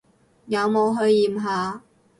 [0.47, 1.83] 有冇去驗下？